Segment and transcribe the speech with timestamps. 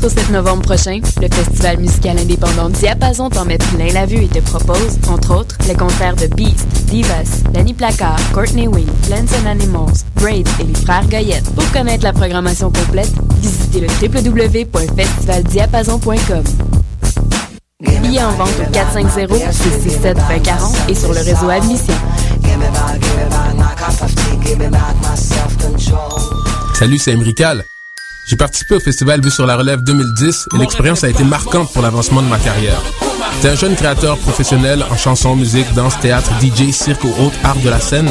[0.00, 4.24] 4 au 7 novembre prochain, le festival musical indépendant Diapason t'en met plein la vue
[4.24, 9.32] et te propose, entre autres, les concerts de Beast, Divas, Danny Placard, Courtney Wing, Plants
[9.42, 11.48] and Animals, Braid et les frères Goyette.
[11.54, 13.10] Pour connaître la programmation complète,
[13.40, 16.44] visitez le www.festivaldiapason.com.
[17.80, 21.94] Billets en vente au 450 667 2040 et sur le réseau Admission.
[26.74, 27.64] Salut, c'est Emrical.
[28.28, 31.80] J'ai participé au festival Vue sur la Relève 2010 et l'expérience a été marquante pour
[31.80, 32.78] l'avancement de ma carrière.
[33.40, 37.56] T'es un jeune créateur professionnel en chanson, musique, danse, théâtre, DJ, cirque ou autres arts
[37.64, 38.10] de la scène.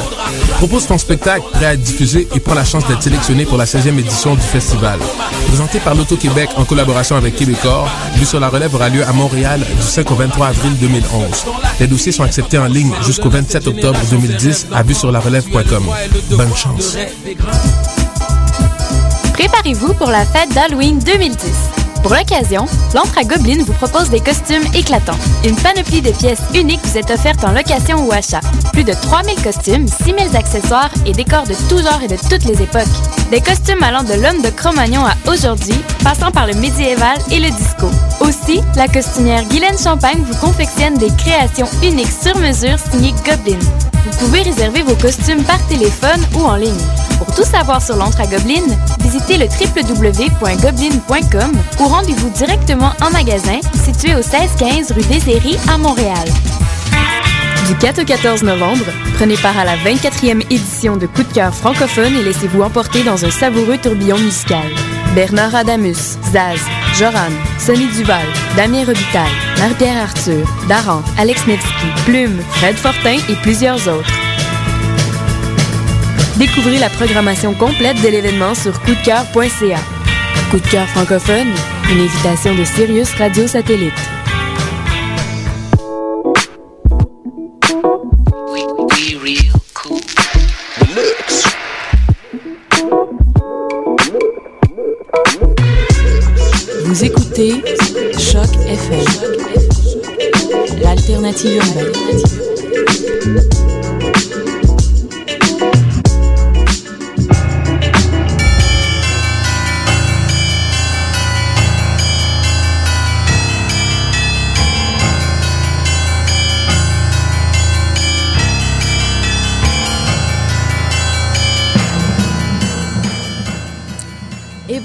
[0.57, 3.65] Propose ton spectacle prêt à être diffusé et prends la chance d'être sélectionné pour la
[3.65, 4.97] 16e édition du festival.
[5.49, 9.59] Présenté par l'Auto-Québec en collaboration avec Québecor, Vue sur la Relève aura lieu à Montréal
[9.59, 11.45] du 5 au 23 avril 2011.
[11.79, 15.83] Les dossiers sont acceptés en ligne jusqu'au 27 octobre 2010 à vue sur la relève.com.
[16.31, 16.97] Bonne chance.
[19.37, 21.37] Préparez-vous pour la fête d'Halloween 2010.
[22.01, 25.17] Pour l'occasion, l'Entre à Goblin vous propose des costumes éclatants.
[25.45, 28.39] Une panoplie de pièces uniques vous est offerte en location ou achat.
[28.73, 32.59] Plus de 3000 costumes, 6000 accessoires et décors de tout genre et de toutes les
[32.63, 32.81] époques.
[33.29, 37.51] Des costumes allant de l'homme de Cro-Magnon à aujourd'hui, passant par le médiéval et le
[37.51, 37.91] disco.
[38.21, 43.59] Aussi, la costumière Guylaine Champagne vous confectionne des créations uniques sur mesure signées Goblin.
[44.03, 47.06] Vous pouvez réserver vos costumes par téléphone ou en ligne.
[47.17, 48.25] Pour tout savoir sur l'Entre à
[48.99, 56.27] visitez le www.goblin.com ou rendez-vous directement en magasin situé au 1615 rue Airies à Montréal.
[57.67, 61.53] Du 4 au 14 novembre, prenez part à la 24e édition de Coup de cœur
[61.53, 64.71] francophone et laissez-vous emporter dans un savoureux tourbillon musical.
[65.15, 66.59] Bernard Adamus, Zaz,
[66.97, 73.87] Joran, Sonny Duval, Damien Robitaille, Marie-Pierre Arthur, Daran, Alex Nevsky, Plume, Fred Fortin et plusieurs
[73.87, 74.13] autres.
[76.37, 79.79] Découvrez la programmation complète de l'événement sur coupdecoeur.ca.
[80.51, 81.47] Coup de cœur francophone,
[81.91, 83.91] une invitation de Sirius Radio Satellite.
[96.85, 97.63] Vous écoutez
[98.13, 99.05] Choc FM,
[100.83, 102.21] l'alternative urbaine.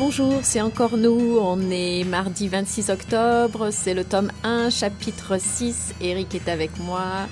[0.04, 1.38] Bonjour, c'est encore nous.
[1.40, 3.68] On est mardi 26 octobre.
[3.70, 5.94] C'est le tome 1, chapitre 6.
[6.00, 7.28] Eric est avec moi.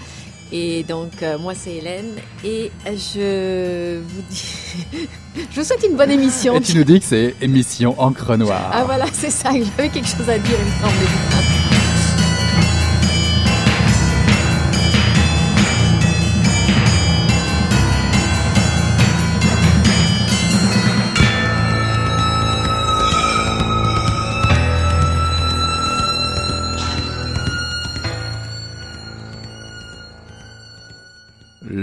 [0.53, 2.12] Et donc, euh, moi, c'est Hélène.
[2.44, 4.54] Et je vous dis.
[5.50, 6.54] je vous souhaite une bonne émission.
[6.54, 8.70] Et tu nous dis que c'est émission Encre Noire.
[8.72, 9.50] Ah voilà, c'est ça.
[9.50, 11.59] J'avais quelque chose à dire, il me semble.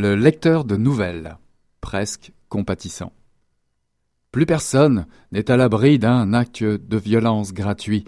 [0.07, 1.38] Le lecteur de nouvelles,
[1.81, 3.12] presque compatissant.
[4.31, 8.06] Plus personne n'est à l'abri d'un acte de violence gratuit.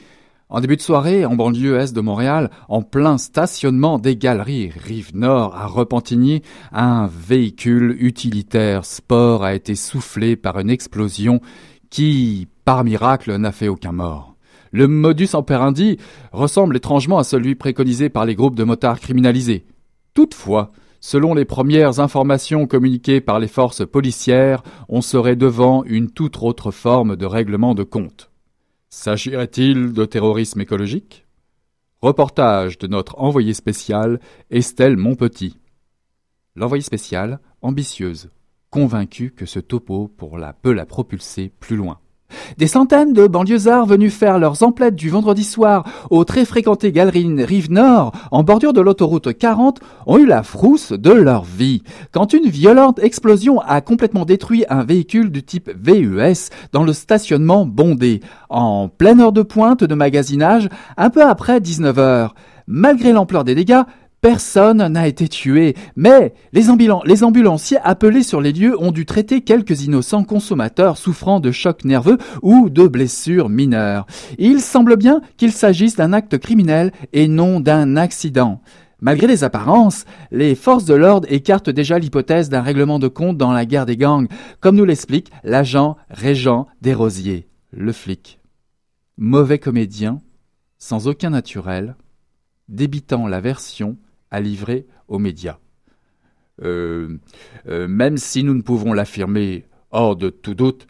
[0.47, 5.13] En début de soirée, en banlieue est de Montréal, en plein stationnement des galeries rive
[5.13, 11.41] nord à Repentigny, un véhicule utilitaire sport a été soufflé par une explosion
[11.89, 14.37] qui, par miracle, n'a fait aucun mort.
[14.71, 15.97] Le modus operandi
[16.31, 19.65] ressemble étrangement à celui préconisé par les groupes de motards criminalisés.
[20.13, 20.71] Toutefois,
[21.01, 26.71] Selon les premières informations communiquées par les forces policières, on serait devant une toute autre
[26.71, 28.31] forme de règlement de compte.
[28.89, 31.25] S'agirait-il de terrorisme écologique?
[32.01, 34.19] Reportage de notre envoyée spéciale,
[34.49, 35.57] Estelle Montpetit.
[36.55, 38.29] L'envoyée spéciale, ambitieuse,
[38.69, 41.99] convaincue que ce topo pour la peut la propulser plus loin.
[42.57, 47.43] Des centaines de banlieusards venus faire leurs emplettes du vendredi soir aux très fréquentées galeries
[47.43, 51.83] Rive Nord, en bordure de l'autoroute 40, ont eu la frousse de leur vie.
[52.11, 57.65] Quand une violente explosion a complètement détruit un véhicule du type VUS dans le stationnement
[57.65, 62.35] bondé, en pleine heure de pointe de magasinage, un peu après 19 heures.
[62.71, 63.81] Malgré l'ampleur des dégâts,
[64.21, 69.83] Personne n'a été tué, mais les, ambulanciers appelés sur les lieux ont dû traiter quelques
[69.83, 74.05] innocents consommateurs souffrant de chocs nerveux ou de blessures mineures.
[74.37, 78.61] Il semble bien qu'il s'agisse d'un acte criminel et non d'un accident.
[78.99, 83.53] Malgré les apparences, les forces de l'ordre écartent déjà l'hypothèse d'un règlement de compte dans
[83.53, 84.27] la guerre des gangs,
[84.59, 88.41] comme nous l'explique l'agent Régent Desrosiers, le flic.
[89.17, 90.19] mauvais comédien,
[90.77, 91.95] sans aucun naturel,
[92.67, 93.97] débitant la version
[94.31, 95.57] à livrer aux médias.
[96.61, 97.17] Euh,
[97.67, 100.87] euh, même si nous ne pouvons l'affirmer hors de tout doute,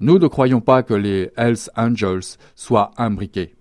[0.00, 3.54] nous ne croyons pas que les Hells Angels soient imbriqués.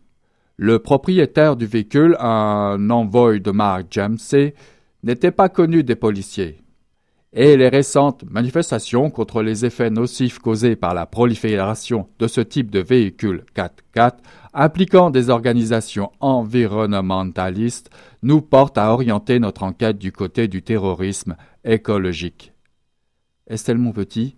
[0.56, 4.56] Le propriétaire du véhicule, un envoyé de Mark Jamsey,
[5.04, 6.62] n'était pas connu des policiers.
[7.34, 12.72] Et les récentes manifestations contre les effets nocifs causés par la prolifération de ce type
[12.72, 14.14] de véhicule 4x4
[14.54, 22.54] impliquant des organisations environnementalistes nous portent à orienter notre enquête du côté du terrorisme écologique.
[23.48, 24.36] Estelle Monpetit,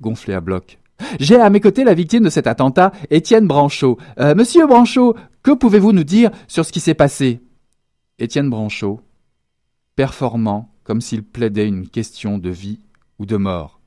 [0.00, 0.78] gonflé à bloc.
[1.18, 3.98] J'ai à mes côtés la victime de cet attentat, Étienne Branchot.
[4.18, 7.40] Euh, monsieur Branchot, que pouvez-vous nous dire sur ce qui s'est passé?
[8.18, 9.00] Étienne Branchot,
[9.96, 12.80] performant comme s'il plaidait une question de vie
[13.18, 13.80] ou de mort.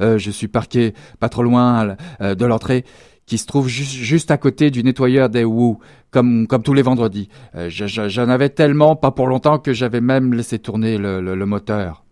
[0.00, 2.84] Euh, je suis parqué pas trop loin euh, de l'entrée
[3.28, 5.76] qui se trouve juste à côté du nettoyeur des Wu,
[6.10, 7.28] comme, tous les vendredis.
[7.54, 12.04] Euh, j'en avais tellement, pas pour longtemps, que j'avais même laissé tourner le, le, moteur.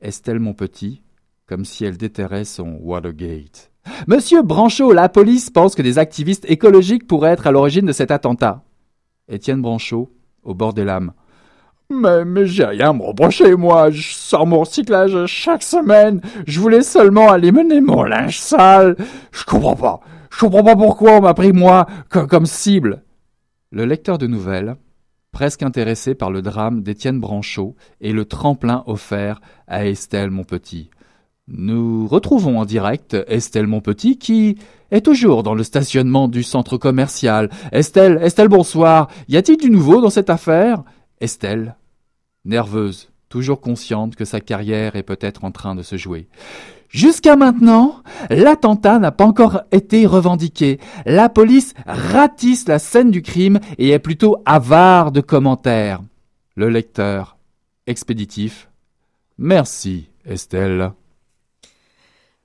[0.00, 1.02] Estelle, mon petit,
[1.46, 3.70] comme si elle déterrait son Watergate.
[4.06, 8.10] Monsieur Branchot, la police pense que des activistes écologiques pourraient être à l'origine de cet
[8.10, 8.64] attentat.
[9.28, 10.10] Étienne Branchot,
[10.42, 11.12] au bord des lames.
[11.90, 13.90] Mais, mais j'ai rien à me reprocher, moi.
[13.90, 16.22] Je sors mon recyclage chaque semaine.
[16.46, 18.96] Je voulais seulement aller mener mon linge sale.
[19.30, 20.00] Je comprends pas.
[20.34, 23.04] Je comprends pas pourquoi on m'a pris moi comme, cible.
[23.70, 24.76] Le lecteur de nouvelles,
[25.30, 30.90] presque intéressé par le drame d'Étienne Branchot et le tremplin offert à Estelle Monpetit.
[31.46, 34.58] Nous retrouvons en direct Estelle Monpetit qui
[34.90, 37.48] est toujours dans le stationnement du centre commercial.
[37.70, 39.08] Estelle, Estelle, bonsoir.
[39.28, 40.82] Y a-t-il du nouveau dans cette affaire?
[41.20, 41.76] Estelle,
[42.44, 46.28] nerveuse, toujours consciente que sa carrière est peut-être en train de se jouer.
[46.88, 50.78] Jusqu'à maintenant, l'attentat n'a pas encore été revendiqué.
[51.06, 56.00] La police ratisse la scène du crime et est plutôt avare de commentaires.
[56.56, 57.36] Le lecteur,
[57.86, 58.68] expéditif.
[59.38, 60.92] Merci, Estelle.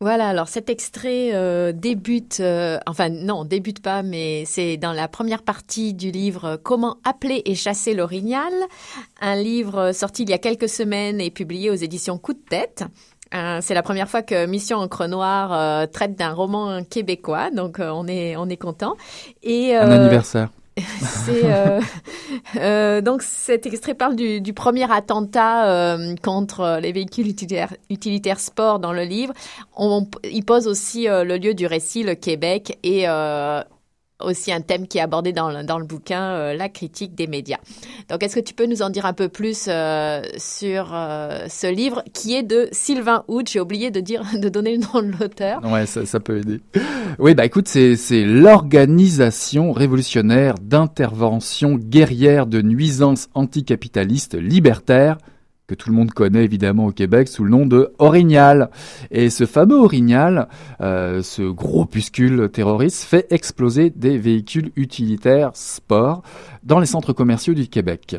[0.02, 5.10] Voilà, alors cet extrait euh, débute, euh, enfin non, débute pas, mais c'est dans la
[5.10, 8.54] première partie du livre Comment appeler et chasser l'orignal,
[9.20, 12.86] un livre sorti il y a quelques semaines et publié aux éditions Coup de tête.
[13.36, 18.08] Euh, c'est la première fois que Mission Encre Noire traite d'un roman québécois, donc on
[18.08, 18.96] est on est content.
[19.44, 20.50] Et un anniversaire.
[21.02, 21.82] C'est euh,
[22.58, 28.40] euh, donc cet extrait parle du, du premier attentat euh, contre les véhicules utilitaires, utilitaires
[28.40, 29.34] sport dans le livre.
[29.76, 33.62] On, il pose aussi euh, le lieu du récit, le Québec, et euh,
[34.20, 37.60] aussi un thème qui est abordé dans le, bouquin, euh, la critique des médias.
[38.10, 41.68] Donc, est-ce que tu peux nous en dire un peu plus euh, sur euh, ce
[41.68, 45.18] livre qui est de Sylvain Hout J'ai oublié de dire, de donner le nom de
[45.20, 45.64] l'auteur.
[45.64, 46.62] Ouais, ça, peut aider.
[47.18, 55.18] Oui, bah écoute, c'est l'organisation révolutionnaire d'intervention guerrière de nuisances anticapitalistes libertaires
[55.70, 58.72] que tout le monde connaît évidemment au Québec sous le nom de Orignal.
[59.12, 60.48] Et ce fameux Orignal,
[60.82, 66.24] euh, ce groupuscule terroriste, fait exploser des véhicules utilitaires sport
[66.64, 68.18] dans les centres commerciaux du Québec.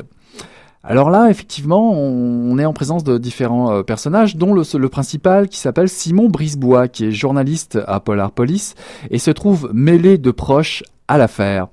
[0.81, 5.49] Alors là, effectivement, on, est en présence de différents euh, personnages, dont le, le principal
[5.49, 8.75] qui s'appelle Simon Brisebois, qui est journaliste à Polar Police
[9.09, 11.67] et se trouve mêlé de proches à l'affaire.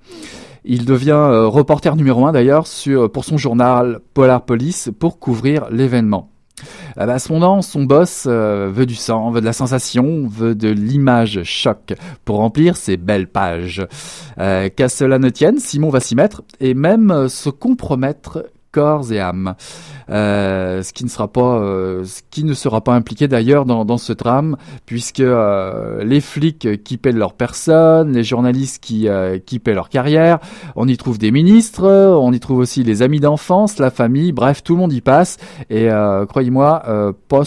[0.65, 2.67] Il devient euh, reporter numéro un d'ailleurs
[3.13, 6.31] pour son journal Polar Police pour couvrir l'événement.
[6.97, 10.55] Ah bah, son nom, son boss euh, veut du sang, veut de la sensation, veut
[10.55, 13.87] de l'image choc pour remplir ses belles pages.
[14.39, 18.45] Euh, Qu'à cela ne tienne, Simon va s'y mettre et même se compromettre
[18.79, 19.57] corps et âme.
[20.11, 23.99] Euh, ce qui ne sera pas, euh, ce qui ne sera pas impliqué d'ailleurs dans,
[23.99, 24.57] ce drame,
[24.87, 29.09] puisque euh, les flics qui paient leur personne, les journalistes qui,
[29.45, 30.39] qui paient leur carrière,
[30.77, 34.63] on y trouve des ministres, on y trouve aussi les amis d'enfance, la famille, bref,
[34.63, 35.39] tout le monde y passe,
[35.71, 35.89] et
[36.29, 37.43] croyez-moi, pas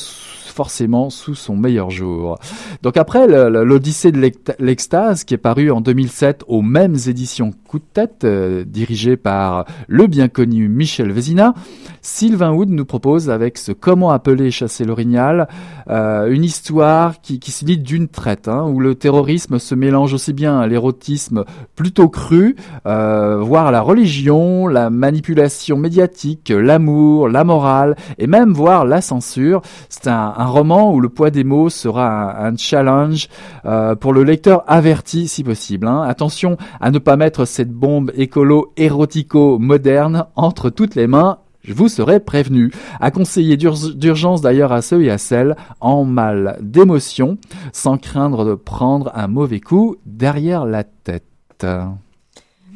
[0.62, 2.38] forcément sous son meilleur jour.
[2.84, 7.86] Donc après l'Odyssée de l'extase qui est paru en 2007 aux mêmes éditions Coup de
[7.94, 11.54] tête, euh, dirigé par le bien connu Michel Vézina,
[12.02, 15.48] Sylvain Wood nous propose avec ce Comment appeler chasser l'orignal
[15.90, 20.34] euh, une histoire qui, se lit d'une traite, hein, où le terrorisme se mélange aussi
[20.34, 27.96] bien à l'érotisme plutôt cru, euh, voire la religion, la manipulation médiatique, l'amour, la morale,
[28.18, 29.62] et même voire la censure.
[29.90, 33.30] C'est un, un roman où le poids des mots sera un, challenge
[33.66, 35.88] euh, pour le lecteur averti si possible.
[35.88, 36.04] Hein.
[36.04, 41.74] Attention à ne pas mettre cette bombe écolo érotico moderne entre toutes les mains je
[41.74, 42.72] vous serai prévenu.
[43.00, 47.38] À conseiller d'urgence d'ailleurs à ceux et à celles en mal d'émotion,
[47.72, 51.24] sans craindre de prendre un mauvais coup derrière la tête.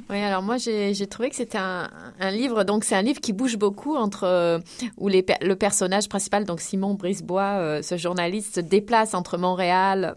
[0.09, 1.89] Oui, alors moi j'ai trouvé que c'était un,
[2.31, 4.61] livre, donc c'est un livre qui bouge beaucoup entre
[4.97, 10.15] où les, le personnage principal, donc Simon Brisebois, ce journaliste, se déplace entre Montréal,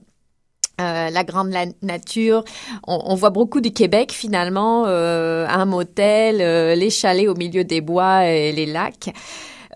[0.80, 1.52] euh, la grande
[1.82, 2.44] nature.
[2.86, 7.80] On, voit beaucoup du Québec finalement, euh, un motel, euh, les chalets au milieu des
[7.80, 9.12] bois et les lacs.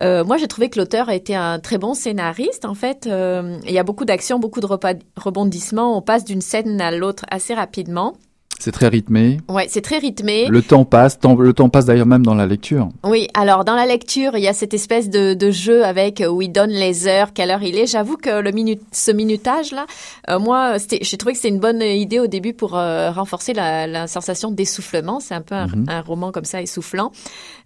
[0.02, 2.64] Euh, moi, j'ai trouvé que l'auteur a été un très bon scénariste.
[2.64, 5.96] En fait, il y a beaucoup d'actions, beaucoup de rebondissements.
[5.96, 8.14] On passe d'une scène à l'autre assez rapidement.
[8.62, 9.40] C'est très rythmé.
[9.48, 10.46] Ouais, c'est très rythmé.
[10.46, 12.90] Le temps passe, le temps passe d'ailleurs même dans la lecture.
[13.02, 16.28] Oui, alors dans la lecture, il y a cette espèce de, de jeu avec euh,
[16.28, 17.88] où il donne les heures, quelle heure il est.
[17.88, 19.86] J'avoue que le minute, ce minutage là,
[20.30, 23.88] euh, moi, j'ai trouvé que c'était une bonne idée au début pour euh, renforcer la,
[23.88, 25.18] la, sensation d'essoufflement.
[25.18, 25.86] C'est un peu un, mhm.
[25.88, 27.10] un, roman comme ça essoufflant.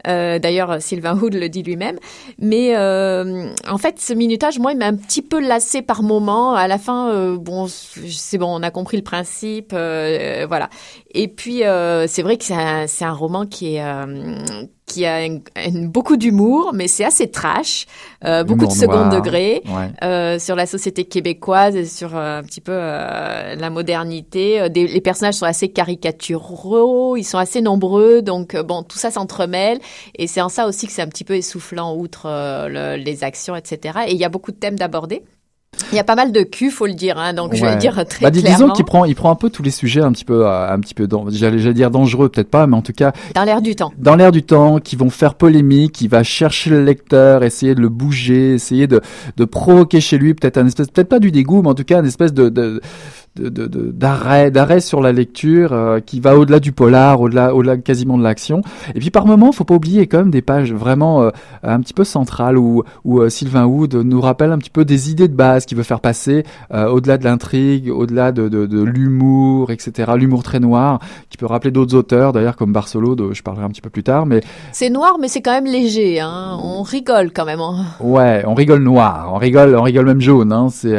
[0.07, 1.99] Euh, D'ailleurs, Sylvain Hood le dit lui-même.
[2.39, 6.55] Mais en fait, ce minutage, moi, il m'a un petit peu lassé par moment.
[6.55, 10.71] À la fin, bon, c'est bon, on a compris le principe, voilà.
[11.15, 14.39] Et puis, euh, c'est vrai que c'est un, un, roman qui est euh,
[14.87, 15.29] qui a
[15.75, 17.87] beaucoup d'humour, mais c'est assez trash,
[18.25, 19.63] euh, beaucoup de second degré
[20.03, 24.71] euh, sur la société québécoise et sur euh, un petit peu la modernité.
[24.71, 29.79] Des, les personnages sont assez caricaturaux, ils sont assez nombreux, donc bon, tout ça s'entremêle
[30.15, 33.57] et c'est en ça aussi que c'est un petit peu essoufflant outre le, les actions,
[33.57, 33.99] etc.
[34.07, 35.25] Et il y a beaucoup de thèmes d'aborder.
[35.93, 37.19] Il y a pas mal de cul, faut le dire.
[37.19, 38.57] Hein, donc je vais dire très bah, clairement.
[38.57, 40.81] Disons qu'il prend, il prend un peu tous les sujets un petit peu, euh, un
[40.81, 43.93] petit peu, j'allais dire dangereux, peut-être pas, mais en tout cas dans l'air du temps.
[43.99, 47.81] Dans l'air du temps, qui vont faire polémique, qui va chercher le lecteur, essayer de
[47.81, 49.01] le bouger, essayer de,
[49.37, 52.01] de provoquer chez lui peut-être un espèce, peut-être pas du dégoût, mais en tout cas
[52.01, 52.81] une espèce de, de
[53.41, 58.23] d'arrêt d'arrêt sur la lecture euh, qui va au-delà du polar au-delà au-delà quasiment de
[58.23, 58.63] l'action.
[58.95, 61.31] Et puis par moment faut pas oublier quand même des pages vraiment euh,
[61.63, 65.11] un petit peu centrales où où euh, Sylvain Wood nous rappelle un petit peu des
[65.11, 69.71] idées de base qu'il veut faire passer au-delà de l'intrigue au-delà de, de, de l'humour
[69.71, 71.01] etc l'humour très noir
[71.31, 74.03] qui peut rappeler d'autres auteurs d'ailleurs comme Barcelo dont je parlerai un petit peu plus
[74.03, 74.41] tard mais
[74.73, 76.59] c'est noir mais c'est quand même léger hein.
[76.63, 77.85] On rigole quand même hein.
[78.01, 79.31] ouais on rigole noir.
[79.33, 80.69] On rigole on rigole même jaune hein.
[80.71, 80.97] C'est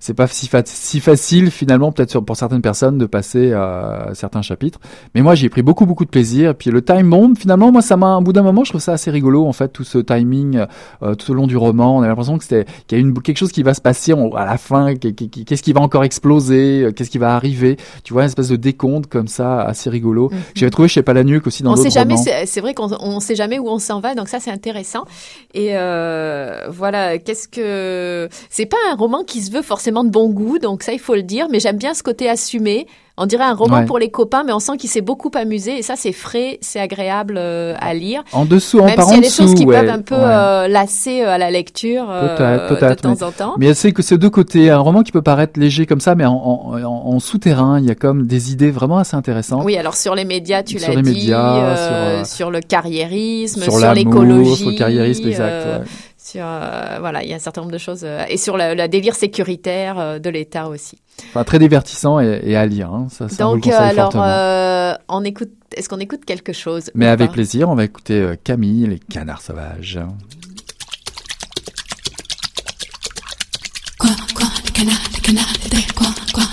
[0.00, 4.78] c'est pas si, si facile finalement peut-être pour certaines personnes de passer à certains chapitres.
[5.14, 6.50] Mais moi, j'ai pris beaucoup, beaucoup de plaisir.
[6.50, 8.80] Et puis le time bomb, finalement, moi, ça m'a, au bout d'un moment, je trouve
[8.80, 10.64] ça assez rigolo, en fait, tout ce timing
[11.02, 11.96] euh, tout au long du roman.
[11.98, 14.12] On a l'impression que c'était, qu'il y a une, quelque chose qui va se passer
[14.12, 14.94] à la fin.
[14.94, 18.56] Qu'est-ce qui va encore exploser euh, Qu'est-ce qui va arriver Tu vois, une espèce de
[18.56, 20.30] décompte comme ça, assez rigolo.
[20.30, 20.38] Mhm.
[20.54, 23.58] J'avais trouvé chez Palahniuk aussi dans on sait jamais, C'est vrai qu'on on sait jamais
[23.58, 25.04] où on s'en va, donc ça, c'est intéressant.
[25.52, 30.30] Et euh, voilà, qu'est-ce que c'est pas un roman qui se veut forcément de bon
[30.30, 31.46] goût, donc ça, il faut le dire.
[31.50, 32.86] Mais j'aime bien ce côté assumé.
[33.16, 35.78] On dirait un roman pour les copains, mais on sent qu'il s'est beaucoup amusé.
[35.78, 38.24] Et ça, c'est frais, c'est agréable euh, à lire.
[38.32, 41.22] En dessous, en Même s'il y a des choses qui peuvent un peu euh, lasser
[41.22, 43.54] euh, à la lecture de temps en temps.
[43.56, 46.24] Mais c'est que ces deux côtés, un roman qui peut paraître léger comme ça, mais
[46.24, 49.62] en, en, en, souterrain, il y a comme des idées vraiment assez intéressantes.
[49.64, 54.56] Oui, alors sur les médias, tu l'as dit, médias, sur, sur, le carriériérisme, sur, l'écologie,
[54.56, 55.84] sur le carriérisme, exact
[56.24, 58.88] sur euh, voilà, il y a un certain nombre de choses euh, et sur la,
[58.88, 60.96] délire sécuritaire euh, de l'État aussi.
[61.28, 62.90] Enfin, très divertissant et, à lire.
[62.90, 63.08] Hein.
[63.10, 64.14] Ça, ça Donc alors,
[65.08, 65.50] on écoute.
[65.76, 70.00] Est-ce qu'on écoute quelque chose Mais avec plaisir, on va écouter Camille, les canards sauvages.
[73.98, 76.44] Quoi, quoi, les canards, les canards, les quoi, quoi,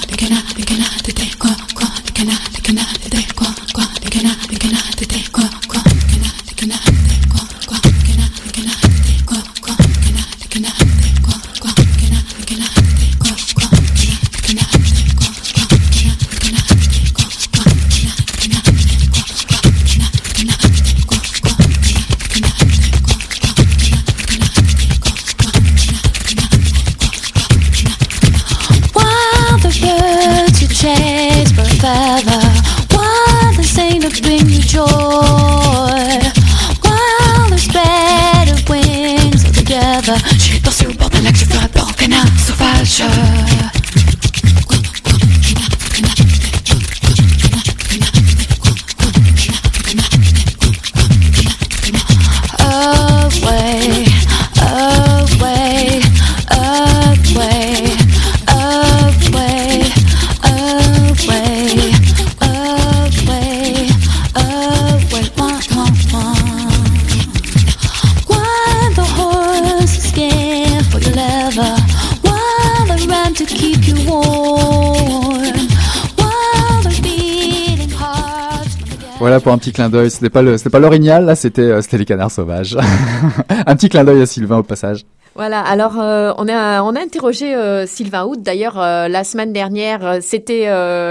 [79.52, 80.10] pour un petit clin d'œil.
[80.10, 82.78] C'était pas le, c'était pas l'orignal, là, c'était, euh, c'était les canards sauvages.
[83.50, 85.06] un petit clin d'œil à Sylvain au passage.
[85.36, 85.60] Voilà.
[85.60, 88.38] Alors, euh, on a on a interrogé euh, Sylvain Hout.
[88.38, 90.70] D'ailleurs, la semaine dernière, c'était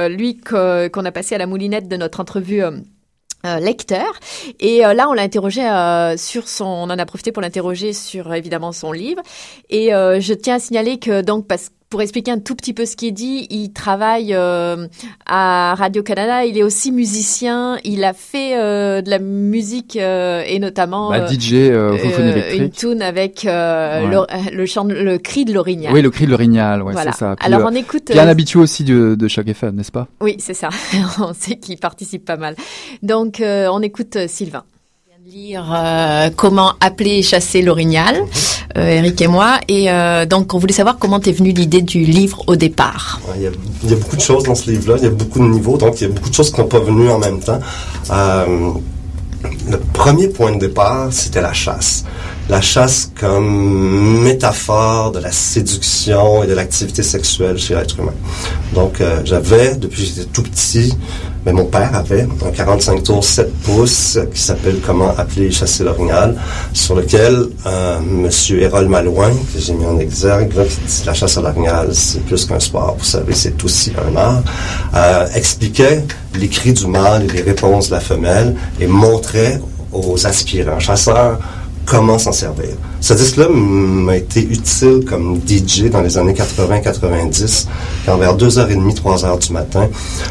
[0.09, 2.63] lui qu'on a passé à la moulinette de notre entrevue
[3.45, 4.21] lecteur.
[4.59, 5.63] Et là, on l'a interrogé
[6.17, 9.23] sur son, on en a profité pour l'interroger sur évidemment son livre.
[9.69, 12.97] Et je tiens à signaler que donc parce pour expliquer un tout petit peu ce
[12.97, 16.45] qui est dit, il travaille à Radio Canada.
[16.45, 17.79] Il est aussi musicien.
[17.85, 22.61] Il a fait de la musique et notamment bah, DJ électrique.
[22.61, 25.93] Une tune avec le, le, chant, le cri de l'orignal.
[25.93, 26.83] Oui, le cri de l'orignal.
[26.83, 27.37] Ouais, c'est ça.
[27.41, 28.05] Alors on écoute.
[28.11, 30.09] Il y a un habitué aussi de, de chaque FM, n'est-ce pas?
[30.21, 30.69] Oui, c'est ça.
[31.21, 32.57] on sait qu'il participe pas mal.
[33.03, 34.65] Donc euh, on écoute euh, Sylvain
[35.27, 38.23] lire euh, comment appeler et chasser l'orignal,
[38.75, 39.59] Eric et moi.
[39.69, 39.89] Et
[40.27, 43.21] donc, on voulait savoir comment t'es venue l'idée du livre au départ.
[43.37, 45.77] Il y, a, beaucoup de choses dans ce livre-là, il y a beaucoup de niveaux,
[45.77, 47.61] donc il y a beaucoup de choses qui n'ont pas venu en même temps.
[48.11, 52.05] le premier point de départ, c'était la chasse
[52.51, 58.15] la chasse comme métaphore de la séduction et de l'activité sexuelle chez l'être humain.
[58.75, 60.93] Donc, euh, j'avais, depuis que j'étais tout petit,
[61.47, 66.37] mais mon père avait un 45 tours 7 pouces qui s'appelle Comment appeler chasser l'orignal,
[66.73, 68.29] sur lequel euh, M.
[68.59, 72.45] Hérol Malouin, que j'ai mis en exergue, qui dit la chasse à l'orignal, c'est plus
[72.47, 74.43] qu'un sport, vous savez, c'est aussi un art,
[74.97, 76.05] euh, expliquait
[76.35, 79.61] les cris du mâle et les réponses de la femelle et montrait
[79.93, 81.39] aux aspirants chasseurs
[81.91, 82.77] comment s'en servir.
[83.01, 87.67] Ce disque-là m'a été utile comme DJ dans les années 80-90,
[88.07, 89.89] quand vers 2h30, 3h du matin,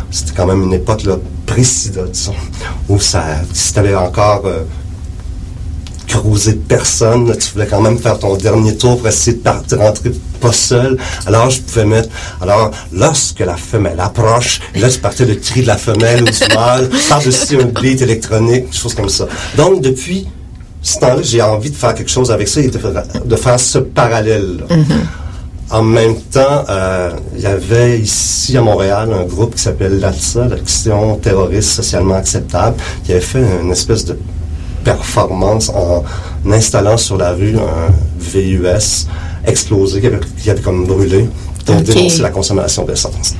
[0.10, 2.00] c'était quand même une époque là, précise,
[2.88, 3.24] où ça,
[3.54, 4.64] si tu avais encore euh,
[6.08, 10.54] cruisé personne, tu voulais quand même faire ton dernier tour pour essayer de rentrer pas
[10.54, 10.98] seul.
[11.26, 12.08] Alors, je pouvais mettre...
[12.40, 16.56] Alors, lorsque la femelle approche, là, tu partais le cri de la femelle ou du
[16.56, 19.28] mâle, par-dessus un beat électronique, des choses comme ça.
[19.58, 20.26] Donc, depuis
[20.82, 24.64] ce temps-là, j'ai envie de faire quelque chose avec ça et de, faire, ce parallèle.
[24.70, 25.72] Mm-hmm.
[25.72, 30.48] En même temps, euh, il y avait ici à Montréal un groupe qui s'appelle l'ATSA,
[30.48, 34.18] l'Action terroriste socialement acceptable, qui avait fait une espèce de
[34.84, 36.04] performance en
[36.50, 39.08] installant sur la rue un VUS
[39.46, 41.30] explosé qui avait, qui avait comme brûlé
[41.66, 43.36] pour dénoncer la consommation d'essence.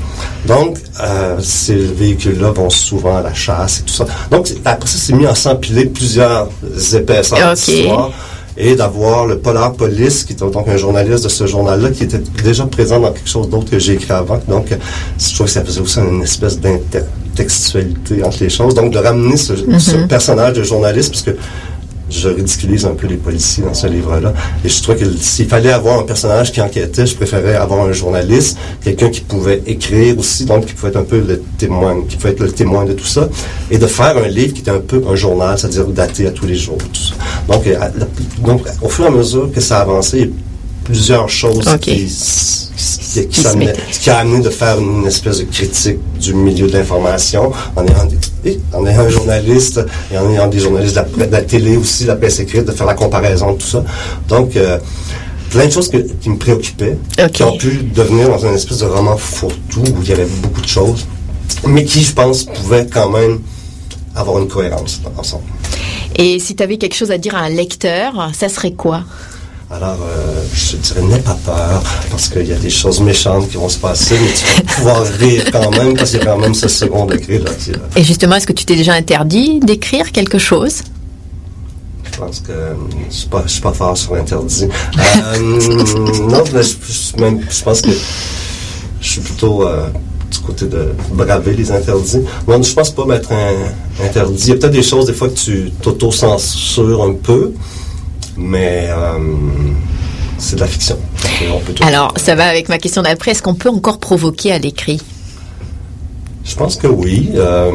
[0.46, 4.06] Donc, euh, ces véhicules-là vont souvent à la chasse et tout ça.
[4.32, 6.50] Donc, après ça, c'est mis à s'empiler plusieurs
[6.94, 8.12] épaisseurs d'histoire
[8.58, 12.22] et d'avoir le Polar Police, qui est donc un journaliste de ce journal-là, qui était
[12.44, 14.40] déjà présent dans quelque chose d'autre que j'ai écrit avant.
[14.48, 14.68] Donc,
[15.18, 18.74] je trouve que ça faisait aussi une espèce d'intertextualité entre les choses.
[18.74, 20.08] Donc, de ramener ce, ce mm-hmm.
[20.08, 21.38] personnage de journaliste, parce que
[22.10, 24.34] je ridiculise un peu les policiers dans ce livre-là.
[24.64, 27.92] Et je trouvais que s'il fallait avoir un personnage qui enquêtait, je préférais avoir un
[27.92, 32.18] journaliste, quelqu'un qui pouvait écrire aussi, donc qui pouvait être un peu le témoin, qui
[32.18, 33.30] pouvait être le témoin de tout ça,
[33.70, 36.46] et de faire un livre qui était un peu un journal, c'est-à-dire daté à tous
[36.46, 36.78] les jours.
[37.48, 37.78] Donc, euh,
[38.46, 40.30] donc, au fur et à mesure que ça avançait,
[40.90, 42.08] plusieurs choses qui
[42.76, 43.44] qui, qui,
[44.02, 48.08] qui, a amené de faire une espèce de critique du milieu de l'information en ayant,
[48.74, 52.16] en ayant un journaliste et en ayant des journalistes de la, télé aussi, de la
[52.16, 53.84] presse écrite, de faire la comparaison de tout ça.
[54.28, 54.80] Donc, euh,
[55.52, 56.98] plein de choses qui me préoccupaient,
[57.34, 60.62] qui ont pu devenir dans une espèce de roman fourre-tout où il y avait beaucoup
[60.62, 61.06] de choses,
[61.68, 63.40] mais qui, je pense, pouvaient quand même
[64.16, 65.44] avoir une cohérence ensemble.
[66.16, 69.04] Et si tu avais quelque chose à dire à un lecteur, ça serait quoi?
[69.72, 73.58] Alors, euh, je dirais, n'aie pas peur, parce qu'il y a des choses méchantes qui
[73.58, 76.40] vont se passer, mais tu vas pouvoir rire quand même, parce qu'il y a quand
[76.40, 77.52] même ce second degré là.
[77.96, 80.82] Et justement, est-ce que tu t'es déjà interdit d'écrire quelque chose?
[82.12, 82.52] Je pense que
[83.10, 84.68] je suis pas, suis pas fort sur l'interdit.
[84.98, 85.38] Euh,
[86.28, 87.92] non, mais je, même, je pense que
[89.02, 89.88] je suis plutôt euh,
[90.32, 92.22] du côté de braver les interdits.
[92.48, 94.46] Non, je pense pas mettre un interdit.
[94.46, 97.54] Il y a peut-être des choses, des fois, que tu t'auto-censures un peu
[98.40, 99.20] mais euh,
[100.38, 100.98] c'est de la fiction.
[101.82, 103.32] Alors, ça va avec ma question d'après.
[103.32, 105.02] Est-ce qu'on peut encore provoquer à l'écrit?
[106.44, 107.30] Je pense que oui.
[107.36, 107.72] Euh,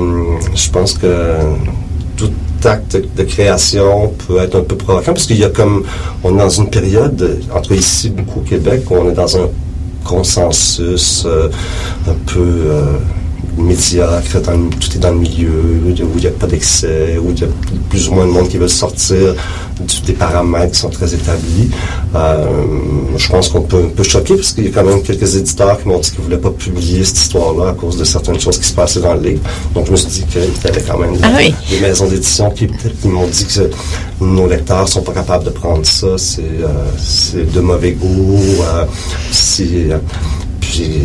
[0.55, 1.37] je pense que
[2.16, 2.33] tout
[2.64, 5.85] acte de création peut être un peu provoquant parce qu'il y a comme
[6.22, 9.48] on est dans une période entre ici beaucoup au Québec où on est dans un
[10.05, 11.48] consensus euh,
[12.09, 12.70] un peu
[13.57, 14.40] médiocre,
[14.80, 15.50] tout est dans le milieu,
[15.87, 17.48] où il n'y a pas d'excès, où il y a
[17.88, 19.35] plus ou moins de monde qui veut sortir
[20.07, 21.70] des paramètres qui sont très établis.
[22.14, 22.46] Euh,
[23.16, 25.80] je pense qu'on peut un peu choquer parce qu'il y a quand même quelques éditeurs
[25.80, 28.59] qui m'ont dit qu'ils ne voulaient pas publier cette histoire-là à cause de certaines choses
[28.59, 29.40] qui se passaient dans le livre.
[29.74, 32.68] Donc je me suis dit qu'il y avait quand même ah des, maisons d'édition qui,
[33.04, 33.70] m'ont dit que
[34.20, 38.85] nos lecteurs sont pas capables de prendre ça, c'est euh, de mauvais goût, euh,
[40.61, 41.02] puis,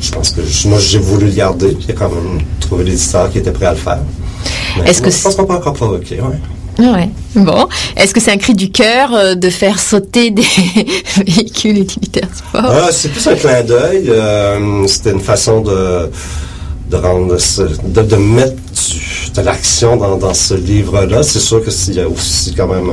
[0.00, 1.76] je pense que moi, j'ai voulu le garder.
[1.86, 3.98] J'ai quand même trouvé l'éditeur qui était prêt à le faire.
[4.84, 6.36] Est-ce que je pense qu'on peut encore provoquer, oui.
[6.84, 7.08] Ouais.
[7.36, 7.68] Bon.
[7.96, 10.42] Est-ce que c'est un cri du cœur euh, de faire sauter des
[11.24, 14.06] véhicules utilitaires sport ah, C'est plus un clin d'œil.
[14.08, 16.10] Euh, c'était une façon de,
[16.90, 21.22] de rendre, de, de mettre du de l'action dans, dans ce livre-là.
[21.22, 22.90] C'est sûr que s'il y a aussi quand même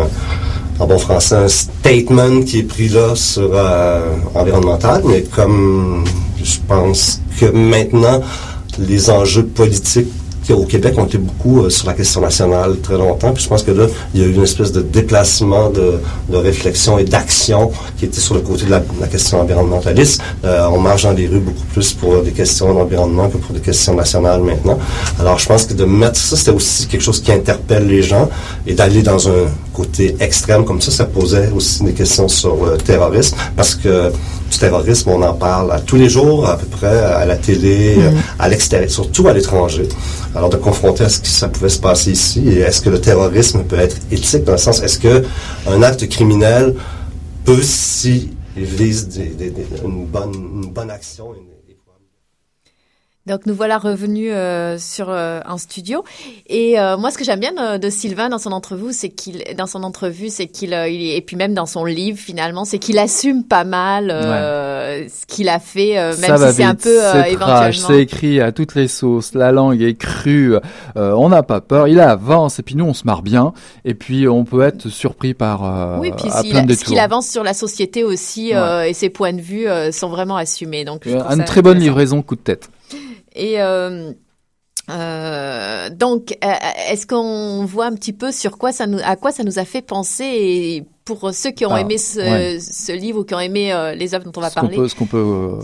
[0.80, 4.02] en bon français, un statement qui est pris là sur euh,
[4.34, 6.04] environnemental, mais comme
[6.44, 8.22] je pense que maintenant,
[8.80, 10.08] les enjeux politiques
[10.54, 13.32] au Québec ont été beaucoup euh, sur la question nationale très longtemps.
[13.32, 16.00] Puis je pense que là, il y a eu une espèce de déplacement de,
[16.32, 20.22] réflexion et d'action qui était sur le côté de la, question environnementaliste.
[20.44, 23.60] Euh, on marche dans les rues beaucoup plus pour des questions d'environnement que pour des
[23.60, 24.80] questions nationales maintenant.
[25.20, 28.30] Alors je pense que de mettre ça, c'était aussi quelque chose qui interpelle les gens
[28.66, 32.78] et d'aller dans un côté extrême comme ça, ça posait aussi des questions sur le
[32.78, 34.12] terrorisme parce que
[34.52, 37.96] du terrorisme, on en parle à tous les jours, à peu près, à la télé,
[37.98, 38.18] mm.
[38.40, 39.88] à l'extérieur, surtout à l'étranger.
[40.36, 43.00] Alors, de confronter à ce que ça pouvait se passer ici, et est-ce que le
[43.00, 45.24] terrorisme peut être éthique dans le sens, est-ce que
[45.68, 46.76] un acte criminel
[47.46, 49.08] peut, si il vise
[49.84, 51.28] une, bonne, une bonne action,
[53.28, 56.04] donc nous voilà revenus euh, sur euh, un studio.
[56.48, 59.68] Et euh, moi ce que j'aime bien de, Sylvain dans son entrevue c'est qu'il dans
[59.68, 63.64] son entrevue c'est qu'il et puis même dans son livre finalement c'est qu'il assume pas
[63.64, 67.88] mal ce qu'il a fait même si c'est un peu éventuellement.
[67.88, 69.36] c'est écrit à toutes les sauces.
[69.36, 70.56] La langue est crue.
[70.96, 71.88] On n'a pas peur.
[71.88, 72.58] Il avance.
[72.58, 73.54] Et puis nous on se marre bien.
[73.86, 77.44] Et puis on peut être surpris par oui puis à plein ce qu'il avance sur
[77.44, 80.86] la société aussi et ses points de vue sont vraiment assumés.
[80.86, 82.70] Donc une très bonne livraison coup de tête
[83.34, 84.14] et euh,
[84.90, 86.54] euh, donc, euh,
[86.90, 89.66] est-ce qu'on voit un petit peu sur quoi ça nous, à quoi ça nous a
[89.66, 94.14] fait penser pour ceux qui ont aimé ce, livre ou qui ont aimé euh, les
[94.14, 95.60] œuvres dont on va parler Ce qu'on peut, euh,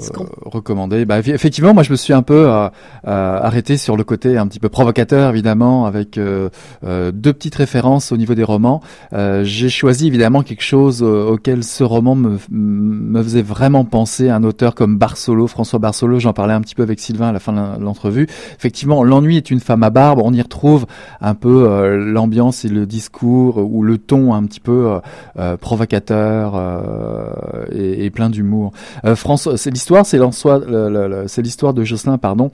[0.45, 1.05] recommander.
[1.05, 2.69] Bah, effectivement, moi je me suis un peu euh,
[3.03, 8.35] arrêté sur le côté un petit peu provocateur, évidemment, avec deux petites références au niveau
[8.35, 8.81] des romans.
[9.11, 14.75] J'ai choisi évidemment quelque chose auquel ce roman me, me faisait vraiment penser, un auteur
[14.75, 17.83] comme Barcelo, François Barcelo, j'en parlais un petit peu avec Sylvain à la fin de
[17.83, 18.27] l'entrevue.
[18.57, 20.85] Effectivement, L'ennui est une femme à barbe, on y retrouve
[21.21, 24.99] un peu l'ambiance et le discours ou le ton un petit peu euh,
[25.57, 28.71] provocateur euh, et, et, plein d'humour.
[29.05, 32.51] Euh, François, c'est l'histoire, c'est l'histoire de Jocelyn, pardon,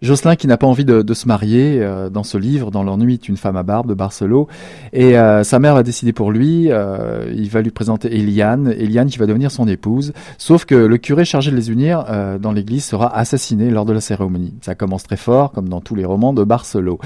[0.00, 3.28] Jocelyn qui n'a pas envie de, se marier euh, dans ce livre, dans l'ennui est
[3.28, 4.46] une femme à barbe de Barcelo,
[4.92, 9.08] et euh, sa mère a décidé pour lui, euh, il va lui présenter Eliane, Eliane
[9.08, 12.04] qui va devenir son épouse, sauf que le curé chargé de les unir
[12.40, 14.54] dans l'église sera assassiné lors de la cérémonie.
[14.62, 16.98] Ça commence très fort, comme dans tous les romans de Barcelo.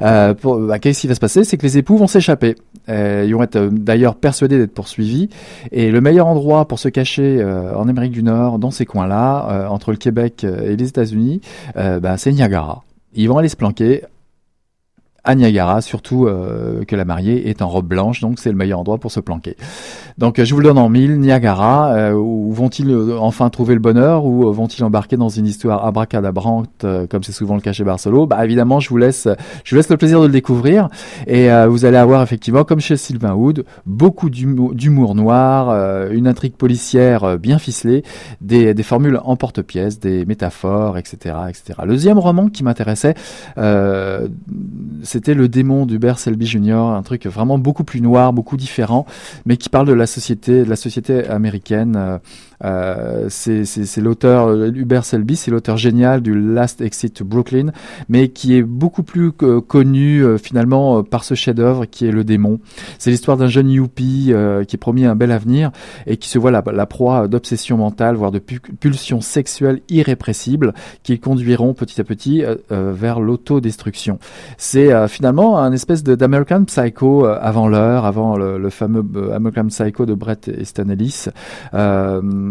[0.00, 0.34] Bah,
[0.80, 1.44] Qu'est-ce qui va se passer?
[1.44, 2.56] C'est que les époux vont s'échapper.
[2.88, 5.28] ils vont être d'ailleurs persuadés d'être poursuivis,
[5.70, 9.90] et le meilleur endroit pour se cacher en Amérique du Nord, dans ces coins-là, entre
[9.90, 11.40] le Québec et les États-Unis,
[11.74, 12.82] bah, c'est Niagara.
[13.12, 14.02] Ils vont aller se planquer
[15.24, 18.80] à Niagara, surtout euh, que la mariée est en robe blanche, donc c'est le meilleur
[18.80, 19.56] endroit pour se planquer.
[20.18, 23.80] Donc euh, je vous le donne en mille, Niagara, euh, où vont-ils enfin trouver le
[23.80, 28.26] bonheur ou vont-ils embarquer dans une histoire abracadabrante comme c'est souvent le cas chez Barcelo?
[28.26, 29.28] Bah évidemment, je vous laisse,
[29.64, 30.88] je vous laisse le plaisir de le découvrir
[31.26, 37.38] et vous allez avoir effectivement, comme chez Sylvain Wood, beaucoup d'humour noir, une intrigue policière
[37.38, 38.02] bien ficelée,
[38.40, 41.80] des, formules en porte-pièce, des métaphores, etc., etc.
[41.84, 43.14] Le deuxième roman qui m'intéressait
[45.10, 49.06] c'était le démon d'Hubert Selby Jr., un truc vraiment beaucoup plus noir, beaucoup différent,
[49.44, 52.20] mais qui parle de la société, de la société américaine.
[52.64, 57.72] Euh, euh, c'est l'auteur Hubert Selby, c'est l'auteur génial du Last Exit to Brooklyn,
[58.08, 62.60] mais qui est beaucoup plus connu euh, finalement par ce chef-d'œuvre qui est le démon.
[62.98, 64.32] C'est l'histoire d'un jeune youpi
[64.66, 65.70] qui est promis un bel avenir
[66.06, 71.74] et qui se voit la, proie d'obsessions mentales, voire de pulsions sexuelles irrépressibles qui conduiront
[71.74, 74.18] petit à petit vers l'autodestruction.
[74.56, 79.66] C'est euh, finalement un espèce d'American Psycho euh, avant l'heure, avant le, fameux euh, American
[79.66, 81.26] Psycho de Brett Easton Ellis,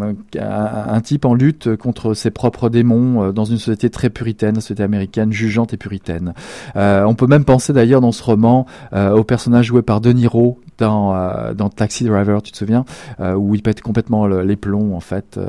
[0.02, 4.84] un, type en lutte contre ses propres démons dans une société très puritaine, une société
[4.84, 6.34] américaine jugeante et puritaine.
[6.76, 11.70] on peut même penser d'ailleurs dans ce roman au personnage joué par De Niro dans,
[11.76, 12.86] Taxi Driver, tu te souviens,
[13.20, 15.40] où il pète complètement les plombs en fait,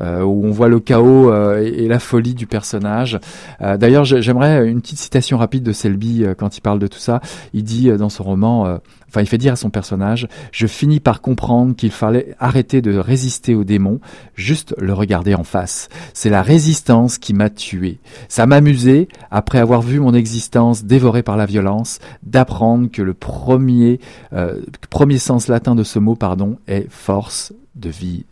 [0.00, 0.02] où
[0.46, 3.18] on voit le chaos et, la folie du personnage.
[3.60, 7.20] D'ailleurs, j'aimerais une petite citation rapide de Selby quand il parle de tout ça,
[7.52, 8.78] il dit euh, dans son roman, euh,
[9.14, 12.98] enfin il fait dire à son personnage, je finis par comprendre qu'il fallait arrêter de
[12.98, 14.00] résister aux démons,
[14.34, 15.88] juste le regarder en face.
[16.14, 18.00] C'est la résistance qui m'a tué.
[18.28, 24.00] Ça m'amusait, après avoir vu mon existence dévorée par la violence, d'apprendre que le premier,
[24.32, 28.24] euh, premier sens latin de ce mot, pardon, est force de vie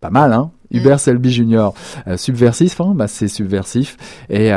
[0.00, 0.50] pas mal, hein?
[0.70, 1.74] Hubert Selby Junior.
[2.16, 3.96] subversif, hein, bah, c'est subversif.
[4.30, 4.50] Et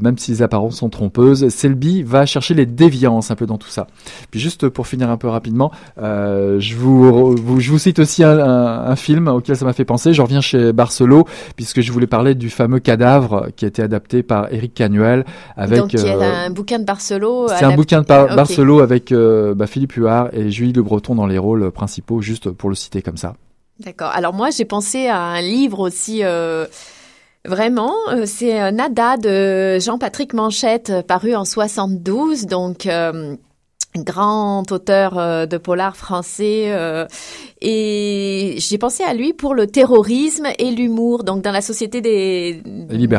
[0.00, 3.68] même si les apparences sont trompeuses, Selby va chercher les déviances un peu dans tout
[3.68, 3.86] ça.
[4.30, 8.96] Puis juste pour finir un peu rapidement, je, vous, je vous cite aussi un, un,
[8.96, 10.12] film auquel ça m'a fait penser.
[10.12, 14.22] Je reviens chez Barcelo, puisque je voulais parler du fameux cadavre qui a été adapté
[14.22, 15.24] par Eric Canuel.
[15.56, 17.48] Avec, Donc, il y a un bouquin de Barcelo.
[17.48, 21.38] C'est un bouquin de Barcelo avec bah, Philippe Huard et Julie Le Breton dans les
[21.38, 23.34] rôles principaux, juste pour le citer comme ça.
[23.80, 24.10] D'accord.
[24.10, 26.22] Alors moi, j'ai pensé à un livre aussi.
[26.22, 26.66] Euh,
[27.44, 32.46] vraiment, euh, c'est Nada de Jean-Patrick Manchette, paru en 72.
[32.46, 33.36] Donc, euh,
[33.96, 37.06] grand auteur euh, de polar français euh,
[37.60, 42.62] et j'ai pensé à lui pour le terrorisme et l'humour donc dans la société des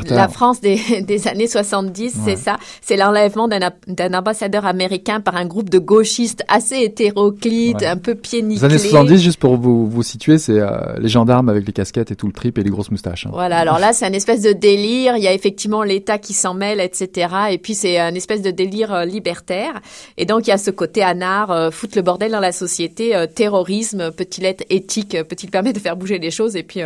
[0.10, 2.58] la France des, des années 70 c'est ça.
[2.82, 8.42] C'est l'enlèvement d'un ambassadeur américain par un groupe de gauchistes assez hétéroclites un peu pieds.
[8.42, 12.12] Les années 70 juste pour vous vous situer c'est euh, les gendarmes avec les casquettes
[12.12, 13.32] et tout le trip et les grosses moustaches hein.
[13.32, 16.56] voilà alors là c'est un espèce de délire il y a effectivement l'État qui s'en
[16.56, 19.82] mêle etc et puis c'est un espèce de délire libertaire.
[20.18, 23.16] Et donc il y a ce côté anard, euh, foutre le bordel dans la société,
[23.16, 26.82] euh, terrorisme, peut-il être éthique, euh, peut-il permettre de faire bouger les choses, et puis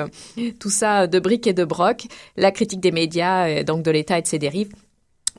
[0.60, 4.22] tout ça de briques et de broc, la critique des médias, donc de l'État et
[4.22, 4.70] de ses dérives.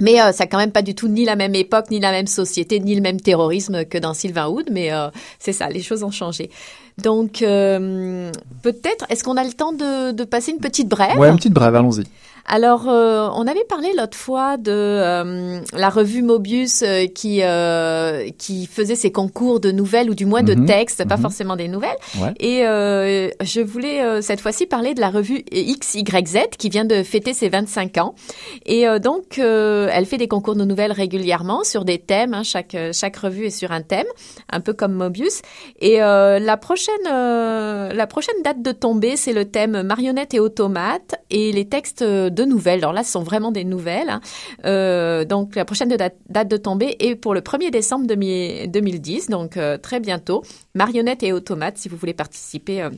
[0.00, 2.28] Mais ça n'a quand même pas du tout ni la même époque, ni la même
[2.28, 4.90] société, ni le même terrorisme que dans Sylvain Houd, mais
[5.40, 6.50] c'est ça, les choses ont changé.
[7.02, 11.18] Donc peut-être, est-ce qu'on a le temps de, passer une petite brève?
[11.18, 12.04] Ouais, une petite brève, allons-y.
[12.50, 17.42] Alors, euh, on avait parlé l'autre fois de euh, la revue Mobius euh, qui
[18.38, 20.66] qui faisait ses concours de nouvelles ou du moins de mhm.
[20.66, 21.22] textes, pas mhm.
[21.22, 21.96] forcément des nouvelles.
[22.40, 27.48] Et je voulais cette fois-ci parler de la revue XYZ qui vient de fêter ses
[27.48, 28.14] 25 ans.
[28.64, 32.34] Et donc, elle fait des concours de nouvelles régulièrement sur des thèmes.
[32.34, 32.42] Hein.
[32.42, 34.06] chaque chaque revue est sur un thème,
[34.50, 35.42] un peu comme Mobius.
[35.80, 41.52] Et la prochaine la prochaine date de tombée, c'est le thème marionnettes et automates et
[41.52, 42.80] les textes de nouvelles.
[42.80, 44.10] Alors là, ce sont vraiment des nouvelles.
[44.10, 44.20] Hein.
[44.64, 49.78] Euh, donc la prochaine date, de tombée est pour le 1er décembre 2010, donc euh,
[49.78, 50.42] très bientôt.
[50.74, 52.82] Marionnettes et automates, si vous voulez participer.
[52.82, 52.90] Euh,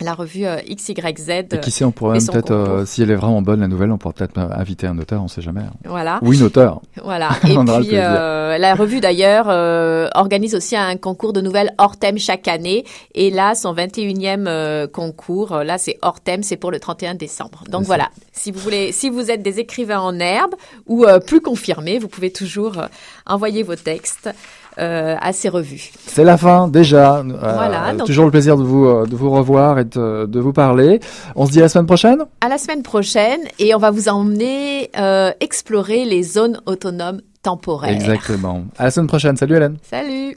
[0.00, 1.30] la revue XYZ.
[1.52, 4.14] Et qui sait, on pourrait peut-être, si elle est vraiment bonne, la nouvelle, on pourrait
[4.14, 5.62] peut-être inviter un auteur, on ne sait jamais.
[5.62, 5.72] Hein.
[5.84, 6.18] Voilà.
[6.22, 6.82] Ou une auteur.
[7.02, 7.30] Voilà.
[7.44, 9.46] Et puis, la revue, d'ailleurs,
[10.14, 12.84] organise aussi un concours de nouvelles hors thème chaque année.
[13.14, 17.64] Et là, son 21e concours, là, c'est hors thème, c'est pour le 31 décembre.
[17.68, 20.54] Donc voilà, si vous voulez, si vous êtes des écrivains en herbe
[20.86, 22.86] ou euh, plus confirmés, vous pouvez toujours euh,
[23.26, 24.30] envoyer vos textes.
[24.78, 25.90] Euh, à ces revues.
[26.06, 27.24] C'est la fin déjà.
[27.24, 31.00] Voilà, Toujours le plaisir de vous de vous revoir et de, vous parler.
[31.34, 32.18] On se dit à la semaine prochaine?
[32.42, 34.90] À la semaine prochaine et on va vous emmener
[35.40, 37.94] explorer les zones autonomes temporaires.
[37.94, 38.64] Exactement.
[38.76, 39.36] À la semaine prochaine.
[39.36, 39.78] Salut Hélène.
[39.82, 40.36] Salut.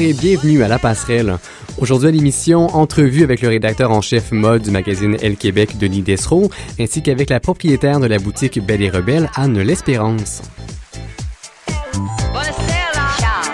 [0.00, 1.36] Et bienvenue à La Passerelle.
[1.78, 6.02] Aujourd'hui à l'émission, entrevue avec le rédacteur en chef mode du magazine Elle Québec, Denis
[6.02, 10.42] Dessereau, ainsi qu'avec la propriétaire de la boutique Belle et Rebelle, Anne L'Espérance.